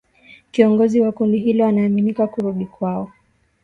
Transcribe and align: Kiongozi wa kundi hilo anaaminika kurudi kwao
Kiongozi 0.51 1.01
wa 1.01 1.11
kundi 1.11 1.37
hilo 1.39 1.65
anaaminika 1.65 2.27
kurudi 2.27 2.65
kwao 2.65 3.11